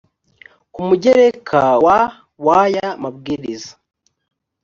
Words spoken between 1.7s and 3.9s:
wa w aya mabwiriza